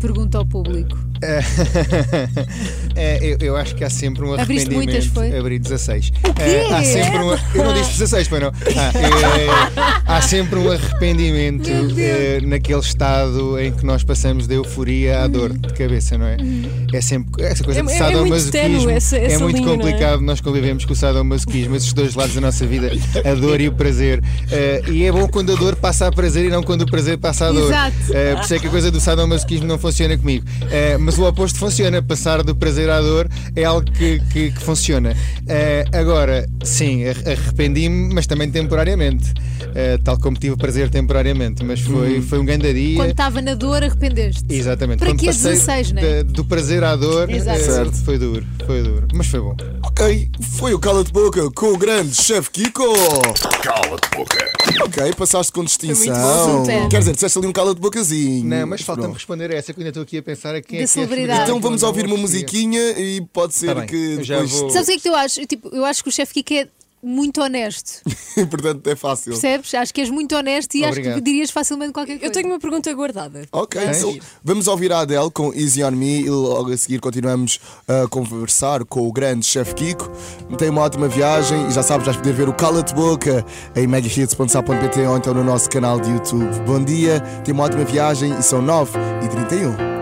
Pergunta 0.00 0.38
ao 0.38 0.46
público. 0.46 0.96
É, 2.94 3.18
eu, 3.26 3.38
eu 3.40 3.56
acho 3.56 3.74
que 3.74 3.82
há 3.84 3.88
sempre 3.88 4.22
um 4.22 4.34
Abriste 4.34 4.66
arrependimento. 4.68 4.84
muitas, 4.92 5.06
foi? 5.06 5.38
Abri 5.38 5.58
16. 5.58 6.10
quê? 6.10 6.20
É, 6.42 6.72
há 6.74 6.84
sempre 6.84 7.18
um. 7.20 7.30
Eu 7.58 7.64
não 7.64 7.72
disse 7.72 7.92
16, 7.98 8.28
foi 8.28 8.38
não. 8.40 8.48
Ah, 8.76 8.92
é, 8.94 10.02
há 10.06 10.20
sempre 10.20 10.58
um 10.58 10.70
arrependimento 10.70 11.70
eh, 11.98 12.40
naquele 12.44 12.80
estado 12.80 13.58
em 13.58 13.72
que 13.72 13.84
nós 13.86 14.04
passamos 14.04 14.46
da 14.46 14.54
euforia 14.56 15.20
à 15.22 15.26
dor 15.26 15.54
de 15.56 15.72
cabeça, 15.72 16.18
não 16.18 16.26
é? 16.26 16.36
É 16.92 17.00
sempre. 17.00 17.42
Essa 17.44 17.64
coisa 17.64 17.80
É- 17.80 17.82
de 17.82 17.88
é- 17.90 17.92
é 17.96 17.98
muito 17.98 18.12
sadomasoquismo. 18.12 18.52
ténue 18.52 18.92
essa- 18.92 19.16
é 19.16 19.24
essa 19.24 19.38
muito 19.42 19.56
linha, 19.56 19.68
é? 19.72 19.76
complicado. 19.76 20.20
Nós 20.20 20.40
convivemos 20.42 20.84
com 20.84 20.92
o 20.92 20.96
sadomasoquismo, 20.96 21.74
esses 21.76 21.92
dois 21.94 22.14
lados 22.14 22.34
da 22.34 22.42
nossa 22.42 22.66
vida, 22.66 22.92
a 23.24 23.34
dor 23.34 23.58
e 23.58 23.68
o 23.68 23.72
prazer. 23.72 24.22
E 24.90 25.04
é 25.04 25.10
bom 25.10 25.26
quando 25.26 25.50
a 25.52 25.56
dor 25.56 25.76
passa 25.76 26.06
a 26.08 26.12
prazer 26.12 26.44
e 26.44 26.48
não 26.50 26.62
quando 26.62 26.82
o 26.82 26.86
prazer 26.86 27.16
passa 27.16 27.46
a 27.46 27.52
dor. 27.52 27.68
Exato. 27.68 27.96
Por 28.36 28.44
isso 28.44 28.54
é 28.54 28.58
que 28.58 28.66
a 28.66 28.70
coisa 28.70 28.90
do 28.90 29.00
sadomasoquismo 29.00 29.66
não 29.66 29.78
funciona 29.78 30.16
comigo. 30.18 30.44
Mas 31.12 31.18
o 31.18 31.24
oposto 31.28 31.58
funciona. 31.58 32.02
Passar 32.02 32.42
do 32.42 32.54
prazer 32.56 32.88
à 32.88 33.00
dor 33.00 33.28
é 33.54 33.64
algo 33.64 33.84
que, 33.92 34.18
que- 34.32 34.50
que 34.50 34.60
funciona. 34.60 35.14
Eh, 35.46 35.84
agora, 35.92 36.48
sim, 36.64 37.04
ar- 37.06 37.16
arrependi-me, 37.28 38.14
mas 38.14 38.26
também 38.26 38.50
temporariamente. 38.50 39.32
Eh, 39.74 39.98
tal 40.02 40.18
como 40.18 40.36
tive 40.38 40.56
prazer 40.56 40.88
temporariamente. 40.88 41.62
Mas 41.64 41.80
foi, 41.80 42.22
foi 42.22 42.38
um 42.38 42.44
grande 42.44 42.72
dia. 42.72 42.96
Quando 42.96 43.10
estava 43.10 43.42
na 43.42 43.54
dor, 43.54 43.82
arrependeste. 43.82 44.44
Exatamente. 44.48 44.98
Para 45.00 45.08
Quando 45.08 45.20
que 45.20 45.28
a 45.28 45.32
passei 45.32 45.52
16, 45.52 45.92
né? 45.92 46.22
do 46.22 46.44
prazer 46.44 46.82
à 46.82 46.96
dor, 46.96 47.28
Certo. 47.30 47.92
foi 48.04 48.18
duro, 48.18 48.46
foi 48.66 48.82
duro. 48.82 49.08
Mas 49.12 49.26
foi 49.26 49.40
bom. 49.40 49.54
Ok, 49.84 50.30
foi 50.58 50.72
o 50.74 50.78
cala-te 50.78 51.12
boca 51.12 51.50
com 51.50 51.66
o 51.72 51.76
grande 51.78 52.14
chefe 52.14 52.50
Kiko. 52.50 52.84
Cala-te 53.62 54.16
boca. 54.16 54.52
Ok, 54.84 55.12
passaste 55.16 55.52
com 55.52 55.60
bom, 55.60 55.66
distinção. 55.66 56.60
super. 56.64 56.88
Quer 56.88 56.98
dizer, 57.00 57.12
disseste 57.14 57.38
ali 57.38 57.46
um 57.46 57.52
cala-te 57.52 57.80
bocazinho. 57.80 58.44
Não, 58.44 58.66
mas 58.66 58.80
falta-me 58.82 59.12
responder 59.12 59.50
a 59.50 59.54
essa 59.54 59.72
que 59.72 59.78
eu 59.80 59.82
ainda 59.82 59.90
estou 59.90 60.02
aqui 60.02 60.18
a 60.18 60.22
pensar 60.22 60.54
a 60.54 60.62
quem 60.62 60.78
é 60.80 60.82
que 60.82 60.84
é 60.84 60.86
celebridade. 61.06 61.42
Então 61.42 61.60
vamos 61.60 61.82
ouvir 61.82 62.06
uma 62.06 62.16
musiquinha 62.16 62.80
e 62.98 63.20
pode 63.32 63.54
ser 63.54 63.74
Tá 63.74 63.86
que 63.86 64.16
depois. 64.16 64.50
vou- 64.50 64.70
Sabes 64.70 64.88
o 64.88 64.92
que 64.92 64.98
é 64.98 65.00
que 65.00 65.08
eu 65.08 65.14
acho? 65.16 65.40
Eu, 65.40 65.46
tipo, 65.46 65.68
eu 65.74 65.84
acho 65.84 66.02
que 66.02 66.08
o 66.08 66.12
chefe 66.12 66.34
Kiko 66.34 66.54
é 66.54 66.68
muito 67.04 67.40
honesto. 67.42 68.00
Portanto, 68.48 68.86
é 68.88 68.94
fácil. 68.94 69.32
Percebes? 69.32 69.74
Acho 69.74 69.92
que 69.92 70.00
és 70.02 70.08
muito 70.08 70.36
honesto 70.36 70.76
e 70.76 70.84
acho 70.84 70.92
Obrigado. 70.92 71.14
que 71.16 71.20
dirias 71.20 71.50
facilmente 71.50 71.92
qualquer 71.92 72.12
coisa. 72.12 72.26
Eu 72.26 72.30
tenho 72.30 72.46
uma 72.46 72.60
pergunta 72.60 72.94
guardada. 72.94 73.42
Ok, 73.50 73.80
Tens? 73.80 73.98
então 73.98 74.16
vamos 74.44 74.68
ouvir 74.68 74.92
a 74.92 75.00
Adele 75.00 75.28
com 75.32 75.52
Easy 75.52 75.82
On 75.82 75.90
Me 75.90 76.20
e 76.20 76.30
logo 76.30 76.70
a 76.72 76.76
seguir 76.76 77.00
continuamos 77.00 77.58
a 77.88 78.06
conversar 78.06 78.84
com 78.84 79.00
o 79.08 79.12
grande 79.12 79.44
chefe 79.44 79.74
Kiko. 79.74 80.08
Tenha 80.56 80.70
uma 80.70 80.82
ótima 80.82 81.08
viagem 81.08 81.66
e 81.66 81.72
já 81.72 81.82
sabes, 81.82 82.06
vais 82.06 82.16
poder 82.16 82.34
ver 82.34 82.48
o 82.48 82.52
Cala-te 82.54 82.94
Boca 82.94 83.44
em 83.74 83.84
megahits.sa.pt 83.88 85.00
ou 85.00 85.16
então 85.16 85.34
no 85.34 85.42
nosso 85.42 85.68
canal 85.68 85.98
de 85.98 86.08
YouTube. 86.08 86.54
Bom 86.64 86.84
dia, 86.84 87.18
tenha 87.44 87.52
uma 87.52 87.64
ótima 87.64 87.84
viagem 87.84 88.32
e 88.38 88.42
são 88.44 88.62
9h31. 88.62 90.01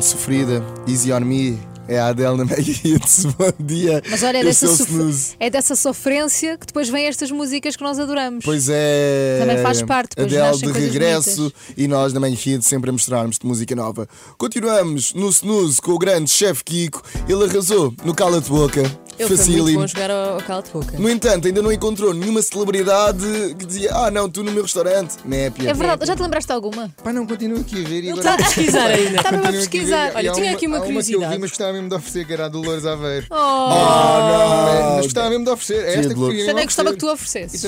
muito 0.00 0.04
sofrida. 0.06 0.64
Easy 0.88 1.12
on 1.12 1.20
me. 1.20 1.58
É 1.86 1.98
a 1.98 2.06
Adele 2.06 2.36
na 2.36 2.44
Mega 2.46 2.62
Hits. 2.62 3.24
Bom 3.36 3.52
dia. 3.58 4.00
Mas 4.08 4.22
olha, 4.22 4.38
é 4.38 4.44
dessa, 4.44 4.66
sof- 4.68 5.34
é 5.40 5.50
dessa 5.50 5.74
sofrência 5.76 6.56
que 6.56 6.66
depois 6.66 6.88
vêm 6.88 7.06
estas 7.06 7.30
músicas 7.32 7.74
que 7.76 7.82
nós 7.82 7.98
adoramos. 7.98 8.44
Pois 8.44 8.68
é. 8.70 9.38
Também 9.40 9.58
faz 9.58 9.82
parte, 9.82 10.12
Adele 10.18 10.56
de 10.56 10.70
regresso 10.72 11.36
bonitas. 11.36 11.60
e 11.76 11.88
nós 11.88 12.12
na 12.12 12.20
Mega 12.20 12.34
Hits 12.36 12.66
sempre 12.66 12.88
a 12.90 12.92
mostrarmos 12.92 13.38
de 13.38 13.46
música 13.46 13.74
nova. 13.74 14.08
Continuamos 14.38 15.12
no 15.14 15.28
snooze 15.30 15.82
com 15.82 15.90
o 15.92 15.98
grande 15.98 16.30
chefe 16.30 16.62
Kiko. 16.64 17.02
Ele 17.28 17.44
arrasou 17.44 17.92
no 18.04 18.14
Cala 18.14 18.40
de 18.40 18.48
Boca. 18.48 18.82
Ele 19.20 19.28
foi 19.28 19.36
muito 19.36 19.46
Facílimo. 19.48 19.80
bom 19.80 19.86
jogar 19.86 20.10
ao, 20.10 20.34
ao 20.34 20.40
cala 20.42 20.62
de 20.62 20.70
boca. 20.70 20.98
No 20.98 21.10
entanto, 21.10 21.46
ainda 21.46 21.60
não 21.62 21.70
encontrou 21.72 22.14
nenhuma 22.14 22.40
celebridade 22.42 23.54
que 23.58 23.66
dizia: 23.66 23.90
Ah, 23.94 24.10
não, 24.10 24.28
tu 24.30 24.42
no 24.42 24.50
meu 24.52 24.62
restaurante. 24.62 25.16
Népia. 25.24 25.70
É 25.70 25.74
verdade, 25.74 26.06
já 26.06 26.16
te 26.16 26.22
lembraste 26.22 26.46
de 26.48 26.52
alguma? 26.54 26.90
Pá, 27.02 27.12
não 27.12 27.26
continuo 27.26 27.60
aqui 27.60 27.84
a 27.84 27.88
ver 27.88 28.04
e 28.04 28.08
Ele 28.08 28.18
está 28.18 28.34
a 28.34 28.36
pesquisar 28.36 28.86
ainda. 28.90 29.16
Estava 29.16 29.36
a 29.48 29.52
pesquisar. 29.52 30.12
Olha, 30.14 30.32
tinha 30.32 30.52
aqui 30.52 30.66
uma 30.66 30.76
que 30.80 30.82
eu 30.84 30.88
vi, 30.88 30.94
curiosidade. 30.94 31.38
mas 31.38 31.50
gostava 31.50 31.72
mesmo 31.74 31.88
de 31.88 31.94
oferecer, 31.94 32.26
que 32.26 32.32
era 32.32 32.46
a 32.46 32.48
Dolores 32.48 32.86
Aveiro. 32.86 33.26
Oh, 33.30 33.34
Ah, 33.34 34.92
Mas 34.96 35.04
gostava 35.06 35.30
mesmo 35.30 35.44
de 35.44 35.50
oferecer. 35.50 35.84
É 35.84 35.94
esta 36.00 36.14
que 36.14 36.46
também 36.46 36.64
gostava 36.64 36.90
que 36.92 36.98
tu 36.98 37.10
oferecer. 37.10 37.44
oferecesses. 37.46 37.64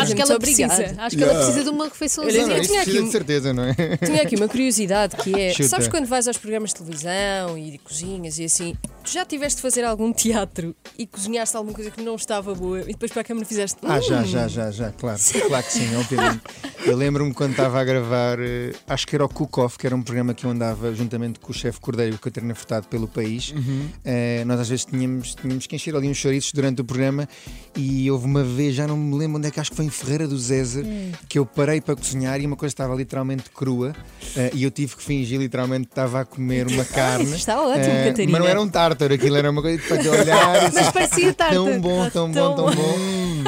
Acho 0.00 0.14
que 0.14 0.22
ela 0.22 0.38
precisa. 0.38 0.66
Acho 0.98 1.16
que 1.16 1.22
ela 1.24 1.34
precisa 1.34 1.64
de 1.64 1.70
uma. 1.70 1.84
Não, 1.90 2.30
Eu 2.30 3.02
um- 3.02 3.06
de 3.06 3.12
certeza, 3.12 3.52
não 3.52 3.64
é? 3.64 3.74
Tinha 4.04 4.22
aqui 4.22 4.36
uma 4.36 4.48
curiosidade 4.48 5.16
que 5.16 5.38
é: 5.38 5.52
sabes 5.52 5.88
quando 5.88 6.06
vais 6.06 6.26
aos 6.26 6.36
programas 6.36 6.70
de 6.70 6.76
televisão 6.76 7.58
e 7.58 7.72
de 7.72 7.78
cozinhas 7.78 8.38
e 8.38 8.44
assim, 8.44 8.74
tu 9.04 9.10
já 9.10 9.24
tiveste 9.24 9.56
de 9.56 9.62
fazer 9.62 9.84
algum 9.84 10.12
teatro 10.12 10.74
e 10.98 11.06
cozinhaste 11.06 11.56
alguma 11.56 11.74
coisa 11.74 11.90
que 11.90 12.02
não 12.02 12.14
estava 12.14 12.54
boa 12.54 12.80
e 12.82 12.86
depois 12.92 13.10
para 13.10 13.22
a 13.22 13.24
câmara 13.24 13.46
fizeste. 13.46 13.78
Ah, 13.82 14.00
já, 14.00 14.20
"Hum, 14.20 14.24
já, 14.26 14.48
já, 14.48 14.70
já, 14.70 14.90
claro. 14.92 15.18
Claro 15.48 15.64
que 15.66 15.72
sim, 15.72 15.96
obviamente. 15.96 16.40
Eu 16.86 16.96
lembro-me 16.96 17.32
quando 17.34 17.52
estava 17.52 17.80
a 17.80 17.84
gravar, 17.84 18.38
eh, 18.40 18.72
acho 18.88 19.06
que 19.06 19.14
era 19.14 19.24
o 19.24 19.28
Cook 19.28 19.58
Off, 19.58 19.78
que 19.78 19.86
era 19.86 19.94
um 19.96 20.02
programa 20.02 20.32
que 20.34 20.44
eu 20.44 20.50
andava 20.50 20.94
juntamente 20.94 21.38
com 21.40 21.50
o 21.50 21.54
chefe 21.54 21.78
Cordeiro, 21.80 22.18
que 22.18 22.28
eu 22.28 22.32
tinha 22.32 22.54
furtado 22.54 22.86
pelo 22.88 23.06
país. 23.08 23.52
Eh, 24.04 24.44
nós 24.46 24.60
às 24.60 24.68
vezes 24.68 24.84
tínhamos, 24.84 25.34
tínhamos 25.34 25.66
que 25.66 25.76
encher 25.76 25.94
ali 25.94 26.08
uns 26.08 26.16
chouriços 26.16 26.52
durante 26.52 26.80
o 26.80 26.84
programa 26.84 27.28
e 27.76 28.10
houve 28.10 28.24
uma 28.26 28.42
vez, 28.44 28.74
já 28.74 28.86
não 28.86 28.96
me 28.96 29.16
lembro 29.16 29.38
onde 29.38 29.48
é 29.48 29.50
que 29.50 29.60
acho 29.60 29.70
que 29.70 29.76
foi 29.76 29.84
em 29.84 29.90
Ferreira 29.90 30.26
do 30.26 30.38
Zézer, 30.38 30.84
que 31.28 31.38
eu 31.38 31.44
parei 31.46 31.80
para 31.80 31.94
cozinhar 31.96 32.40
e 32.40 32.46
uma 32.46 32.56
coisa 32.56 32.72
estava 32.72 32.94
literalmente 32.94 33.50
crua 33.50 33.94
eh, 34.36 34.50
e 34.54 34.62
eu 34.64 34.70
tive 34.70 34.96
que 34.96 35.02
fingir 35.02 35.38
literalmente 35.38 35.86
que 35.86 35.92
estava 35.92 36.20
a 36.20 36.24
comer 36.24 36.66
uma 36.66 36.84
carne. 36.86 37.24
Isso 37.24 37.36
está 37.36 37.60
ótimo, 37.60 37.84
Eh, 37.84 38.06
Catarina. 38.08 38.32
Mas 38.32 38.40
não 38.40 38.48
era 38.48 38.60
um 38.60 38.68
aquilo 39.06 39.36
era 39.36 39.50
uma 39.50 39.62
coisa 39.62 39.82
para 39.86 39.98
te 39.98 40.08
olhar. 40.08 40.72
Mas 40.72 40.90
parecia 40.90 41.32
tártaro. 41.34 41.64
Tão 41.64 41.80
bom, 41.80 42.10
tão 42.10 42.30
bom, 42.30 42.54
tão 42.54 42.64
bom. 42.74 42.94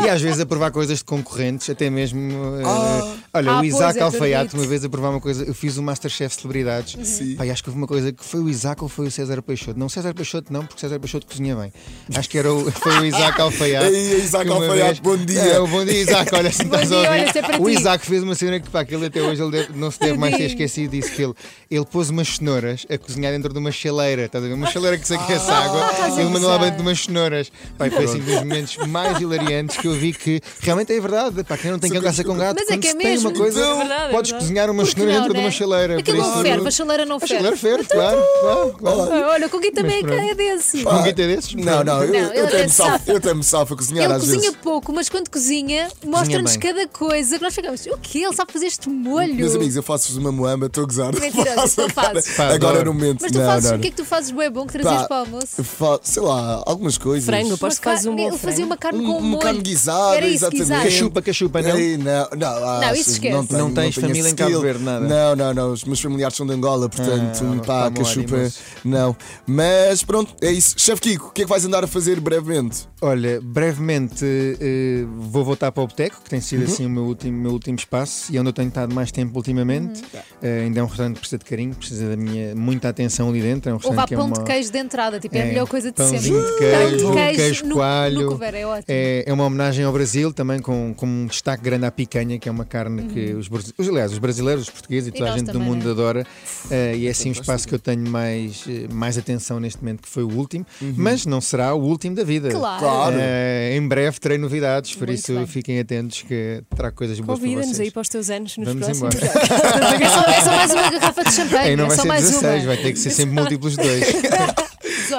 E 0.05 0.09
às 0.09 0.21
vezes 0.23 0.41
a 0.41 0.47
provar 0.47 0.71
coisas 0.71 0.99
de 0.99 1.05
concorrentes, 1.05 1.69
até 1.71 1.89
mesmo. 1.91 2.21
eh, 2.61 3.22
olha, 3.35 3.51
Ah, 3.51 3.61
o 3.61 3.65
Isaac 3.65 3.99
é 3.99 4.03
Alfaiate, 4.03 4.55
uma 4.55 4.67
vez 4.67 4.85
a 4.85 4.89
provar 4.89 5.11
uma 5.11 5.21
coisa. 5.21 5.45
Eu 5.45 5.55
fiz 5.55 5.77
o 5.77 5.83
Masterchef 5.83 6.35
Celebridades. 6.35 6.97
Sim. 7.07 7.37
Pá, 7.37 7.47
e 7.47 7.51
acho 7.51 7.63
que 7.63 7.69
houve 7.71 7.79
uma 7.81 7.87
coisa 7.87 8.13
que 8.13 8.25
foi 8.25 8.41
o 8.41 8.49
Isaac 8.49 8.83
ou 8.83 8.89
foi 8.89 9.07
o 9.07 9.11
César 9.11 9.41
Peixoto? 9.43 9.79
Não, 9.79 9.89
César 9.89 10.15
Peixoto 10.15 10.53
não, 10.53 10.65
porque 10.67 10.81
César 10.81 10.99
Peixoto 10.99 11.27
cozinha 11.27 11.57
bem. 11.57 11.73
Acho 12.15 12.29
que 12.29 12.39
era 12.39 12.53
o, 12.53 12.71
foi 12.73 12.99
o 13.01 13.05
Isaac 13.05 13.41
Alfaiate. 13.41 13.87
Ei, 13.95 14.17
Isaac 14.23 14.45
que 14.45 14.51
uma 14.51 14.65
Alfaiate, 14.65 15.03
bom 15.03 15.17
dia. 15.17 15.41
É, 15.41 15.61
bom 15.61 15.85
dia, 15.85 16.01
Isaac. 16.03 16.35
Olha, 16.35 16.51
se 16.53 16.63
estás 16.65 16.93
a 16.93 17.01
dia, 17.01 17.11
ouvir. 17.11 17.37
é 17.39 17.43
para 17.43 17.61
o 17.63 17.67
ti. 17.71 17.73
Isaac 17.79 18.07
fez 18.07 18.23
uma 18.23 18.35
cena 18.35 18.61
que, 18.61 18.69
pá, 18.71 18.81
aquele 18.81 19.07
até 19.07 19.23
hoje 19.23 19.43
ele 19.43 19.51
deve- 19.51 19.73
não 19.79 19.91
se 19.91 19.99
deve 20.01 20.19
mais 20.19 20.37
ter 20.37 20.45
esquecido 20.47 20.91
disso. 20.93 21.11
Que 21.13 21.23
ele, 21.23 21.35
ele 21.71 21.85
pôs 21.87 22.11
umas 22.11 22.29
cenouras 22.29 22.87
a 22.91 22.99
cozinhar 22.99 23.33
dentro 23.33 23.53
de 23.53 23.59
uma 23.59 23.73
chaleira. 23.73 24.27
Estás 24.27 24.45
a 24.45 24.49
ver? 24.49 24.55
Uma 24.55 24.67
chaleira 24.71 24.99
que 24.99 25.07
se 25.07 25.15
aquece 25.15 25.51
água. 25.51 25.91
Ele 26.21 26.29
mandou 26.29 26.49
lá 26.49 26.59
dentro 26.59 26.77
de 26.77 26.83
umas 26.83 27.01
cenouras. 27.01 27.51
E 27.85 27.91
foi 27.91 28.05
assim 28.05 28.21
um 28.21 28.25
dos 28.25 28.35
momentos 28.37 28.77
mais 28.89 29.21
hilariantes 29.21 29.77
que 29.77 29.87
eu 29.89 29.93
vi 29.95 30.13
que 30.13 30.41
realmente 30.61 30.93
é 30.93 31.01
verdade. 31.01 31.43
Pá, 31.45 31.57
quem 31.57 31.71
não 31.71 31.79
tem 31.79 31.91
cão 31.91 32.03
caça 32.03 32.23
com 32.25 32.37
gato. 32.37 32.57
Mas 32.59 32.69
é 32.69 32.73
quando 32.73 32.81
que 32.83 32.89
é 32.89 32.95
mesmo. 32.95 33.22
Uma 33.25 33.33
coisa, 33.33 33.61
Então, 33.61 33.73
É 33.73 33.79
verdade, 33.79 34.03
é 34.05 34.11
podes 34.11 34.31
verdade. 34.31 34.45
cozinhar 34.49 34.71
uma 34.71 34.85
cenoura 34.87 35.13
dentro 35.13 35.29
de 35.33 35.35
né? 35.39 35.45
uma 35.45 35.51
chaleira. 35.51 35.99
Aquilo 35.99 36.19
não 36.19 36.43
ferve, 36.43 36.69
a 36.69 36.71
chaleira 36.71 37.07
não 37.07 37.17
A 37.17 37.21
ferve. 37.21 37.35
chaleira 37.37 37.57
ferve, 37.57 37.85
claro, 37.89 38.25
claro, 38.41 38.75
claro. 38.79 39.11
Olha, 39.31 39.47
o 39.47 39.51
Coquinho 39.51 39.73
também 39.75 40.03
é 40.31 40.35
desse. 40.35 40.87
Um 40.87 41.03
guita 41.03 41.27
desses? 41.27 41.55
Não, 41.55 41.85
não, 41.85 42.03
eu, 42.05 42.13
Não, 42.13 42.19
eu 42.19 42.45
ele 42.45 42.47
tenho 42.49 42.61
é 42.61 43.35
me 43.35 43.45
salvo, 43.45 43.75
a 43.75 43.77
cozinhar 43.77 44.05
Ele 44.07 44.15
às 44.15 44.21
cozinha 44.21 44.41
vezes. 44.41 44.57
pouco, 44.63 44.93
mas 44.93 45.09
quando 45.09 45.29
cozinha, 45.31 45.89
mostra-nos 46.05 46.57
bem. 46.57 46.61
cada 46.75 46.89
coisa 46.89 47.37
que 47.39 47.45
nós 47.45 47.55
ficamos. 47.55 47.87
O 47.87 47.99
quê? 47.99 48.19
Ele 48.21 48.35
sabe 48.35 48.53
fazer 48.53 48.67
este 48.67 48.89
molho. 48.89 49.35
Meus 49.35 49.55
amigos, 49.55 49.77
eu 49.77 49.83
faço-vos 49.83 50.17
uma 50.17 50.33
moamba, 50.33 50.67
estou 50.67 50.85
a 50.85 50.87
gozar. 50.87 51.13
Mentiroso, 51.19 51.81
não 51.81 51.89
fazes. 51.91 52.39
Agora 52.41 52.85
no 52.85 52.93
momento. 52.95 53.21
Mas 53.23 53.33
tu 53.33 53.39
fazes, 53.39 53.71
o 53.71 53.79
que 53.79 53.87
é 53.89 53.91
que 53.91 53.97
tu 53.97 54.05
fazes 54.05 54.31
bué 54.31 54.51
bom 54.51 54.67
que 54.67 54.73
trazias 54.73 55.03
Pá, 55.03 55.09
para 55.09 55.17
o 55.17 55.21
almoço? 55.21 56.01
Sei 56.03 56.23
lá, 56.23 56.63
algumas 56.67 56.99
coisas. 56.99 57.25
Frango, 57.25 57.55
aposto 57.55 57.81
que 57.81 57.87
Uma 57.89 57.95
fazes 57.95 58.07
um 58.07 58.11
carne- 58.11 58.23
bom 58.23 58.29
ele 58.35 58.39
fazia 58.39 58.65
uma 58.65 58.77
carne 58.77 59.05
com 59.05 59.19
um 59.19 59.21
molho. 59.21 59.43
carne 59.43 59.61
guisado, 59.61 60.15
Era 60.15 60.27
isso, 60.27 60.45
exatamente. 60.53 60.85
Cachupa, 60.93 61.23
cachupa, 61.23 61.63
não? 61.63 61.71
Não, 61.73 62.29
não, 62.37 62.61
Não, 62.61 62.69
ah, 62.89 62.95
isso 62.97 63.12
esquece. 63.13 63.35
Não, 63.37 63.47
tenho, 63.47 63.61
Não 63.61 63.71
tens 63.73 63.95
família 63.95 64.29
em 64.31 64.35
Cabo. 64.35 64.61
Verde, 64.61 64.83
nada? 64.85 65.07
Não, 65.07 65.37
não, 65.37 65.55
não. 65.55 65.73
Os 65.73 65.85
meus 65.85 66.01
familiares 66.01 66.37
são 66.37 66.47
de 66.47 66.53
Angola, 66.53 66.89
portanto, 66.89 67.41
Ah, 67.61 67.65
pá, 67.67 67.91
tá 67.91 67.97
cachupa, 68.03 68.35
ânimos. 68.37 68.59
não. 68.85 69.17
Mas 69.47 70.03
pronto, 70.03 70.35
é 70.43 70.51
isso. 70.51 70.75
Chefe 70.79 71.01
Kiko, 71.03 71.29
o 71.29 71.31
que 71.31 71.43
é 71.43 71.45
que 71.45 71.51
vais 71.51 71.65
andar 71.65 71.85
a 71.85 71.87
fazer 71.87 72.21
brevemente? 72.21 72.89
Olha, 73.01 73.41
brevemente 73.43 74.25
eh, 74.61 75.05
vou 75.17 75.45
voltar 75.45 75.73
para 75.73 75.83
o 75.83 75.87
Boteco, 75.87 76.21
que 76.23 76.31
tem 76.31 76.41
sido 76.41 76.61
Uhum. 76.61 76.67
assim 76.73 76.87
o 76.87 76.91
meu 76.91 77.03
último, 77.05 77.37
meu 77.43 77.53
último 77.53 77.77
espaço 77.77 78.33
e 78.33 78.39
onde 78.39 78.49
eu 78.49 78.53
tenho 78.53 78.69
estado 78.69 78.95
mais 78.95 79.11
tempo 79.11 79.37
ultimamente. 79.37 80.01
Uhum. 80.15 80.21
Eh, 80.43 80.61
ainda 80.65 80.81
é 80.81 80.83
um 80.83 80.87
restaurante 80.87 81.15
que 81.15 81.21
precisa 81.21 81.39
de 81.39 81.45
carinho, 81.45 81.75
precisa 81.75 82.09
da 82.09 82.17
minha 82.17 82.55
muita 82.55 82.89
atenção 82.89 83.29
ali 83.29 83.41
dentro. 83.43 83.71
É 83.71 83.73
um 83.73 83.77
Ou 83.77 83.79
restaurante 83.81 84.01
vá 84.03 84.07
que 84.09 84.15
é 84.15 84.17
pão 84.17 84.27
uma, 84.27 84.37
de 84.39 84.45
queijo 84.45 84.71
de 84.73 84.79
entrada, 84.79 85.19
tipo, 85.19 85.37
é 85.37 85.41
a 85.41 85.45
É, 85.45 85.49
melhor 85.49 85.67
coisa 85.67 85.91
de 85.91 85.99
sempre. 85.99 86.13
pãozinho 86.13 86.41
de 86.41 86.49
Pão 86.49 86.59
queijo, 86.59 87.11
de 87.13 87.37
queijo 87.37 87.67
no, 87.67 87.75
coalho. 87.75 88.21
No 88.23 88.29
couvert, 88.29 88.55
é 88.55 88.67
ótimo. 88.67 88.85
É, 88.89 89.25
é 89.27 89.33
uma 89.33 89.45
homenagem 89.45 89.85
ao 89.85 89.93
Brasil, 89.93 90.33
também 90.33 90.61
com, 90.61 90.95
com 90.97 91.07
um 91.07 91.27
destaque 91.27 91.63
grande 91.65 91.85
à 91.87 91.91
picanha, 91.91 92.39
que 92.39 92.49
é 92.49 92.53
uma 92.53 92.65
carne. 92.65 93.02
Que 93.03 93.35
os, 93.35 93.49
os, 93.79 93.89
aliás, 93.89 94.13
os 94.13 94.19
brasileiros, 94.19 94.65
os 94.65 94.71
portugueses 94.71 95.09
e 95.09 95.13
toda 95.13 95.25
a 95.25 95.29
nós 95.31 95.39
gente 95.39 95.47
do 95.49 95.53
também, 95.55 95.69
mundo 95.69 95.85
né? 95.85 95.91
adora. 95.91 96.27
Eh, 96.71 96.97
e 96.99 97.07
é 97.07 97.11
assim 97.11 97.29
um 97.29 97.33
espaço 97.33 97.67
que 97.69 97.75
eu 97.75 97.79
tenho 97.79 98.09
mais, 98.09 98.65
eh, 98.69 98.87
mais 98.93 99.17
atenção 99.19 99.59
neste 99.61 99.83
momento, 99.83 100.03
que 100.03 100.09
foi 100.09 100.23
o 100.23 100.31
último, 100.33 100.67
mas 100.97 101.27
não 101.27 101.41
será 101.41 101.75
o 101.75 101.81
último 101.83 102.15
da 102.17 102.25
vida. 102.25 102.51
Claro. 102.51 102.81
Claro. 102.81 103.17
Eh, 103.19 103.77
em 103.77 103.87
breve 103.89 104.19
terei 104.21 104.39
novidades, 104.39 104.95
por 104.95 105.07
Muito 105.09 105.19
isso 105.19 105.35
bem. 105.35 105.47
fiquem 105.47 105.79
atentos 105.81 106.23
que 106.23 106.63
terá 106.75 106.91
coisas 106.91 107.19
boas 107.21 107.39
para 107.39 107.49
Convida-nos 107.49 107.77
vocês. 107.77 107.81
aí 107.81 107.91
para 107.91 108.03
os 108.03 108.09
teus 108.09 108.31
anos 108.31 108.57
nos 108.57 108.69
Vamos 108.69 108.85
próximos. 108.85 109.15
embora. 109.15 109.33
É 110.03 110.09
só, 110.09 110.21
é 110.31 110.41
só 110.41 110.51
mais 110.51 110.71
uma 110.73 110.91
garrafa 110.91 111.25
de 111.25 111.33
champanhe. 111.35 111.69
Aí 111.71 111.77
não 111.77 111.85
é 111.85 111.89
vai 111.89 111.97
só 111.97 112.03
ser 112.03 112.09
mais 112.09 112.25
16, 112.25 112.63
uma. 112.63 112.67
vai 112.67 112.77
ter 112.77 112.93
que 112.93 112.99
ser 112.99 113.11
sempre 113.11 113.35
múltiplos 113.35 113.77
de 113.77 113.83
dois. 113.83 114.05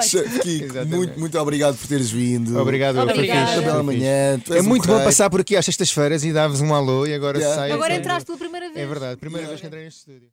18. 0.00 0.10
Chefe 0.10 0.38
Kiko, 0.40 0.86
muito, 0.86 1.20
muito 1.20 1.38
obrigado 1.38 1.76
por 1.76 1.86
teres 1.86 2.10
vindo. 2.10 2.58
Obrigado, 2.58 2.96
eu, 2.98 3.04
foi 3.04 3.12
Obrigada. 3.14 3.40
fixe, 3.40 3.54
foi 3.54 3.64
bela 3.64 3.84
fixe. 3.84 3.86
manhã. 3.98 4.40
tu 4.44 4.52
É 4.54 4.56
és 4.58 4.64
um 4.64 4.68
muito 4.68 4.86
bom 4.88 4.96
rei. 4.96 5.04
passar 5.04 5.30
por 5.30 5.40
aqui 5.40 5.56
às 5.56 5.64
sextas-feiras 5.64 6.24
e 6.24 6.32
dar-vos 6.32 6.60
um 6.60 6.74
alô 6.74 7.06
e 7.06 7.14
agora 7.14 7.38
Yeah. 7.38 7.56
sai. 7.56 7.70
Agora 7.72 7.94
entraste 7.94 8.26
pela 8.26 8.38
primeira 8.38 8.66
vez. 8.70 8.78
É 8.78 8.86
verdade, 8.86 9.16
primeira 9.16 9.46
vez 9.46 9.60
que 9.60 9.66
entrei 9.66 9.84
neste 9.84 9.98
estúdio. 10.00 10.28